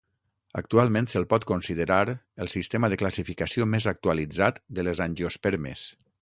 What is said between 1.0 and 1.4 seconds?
se'l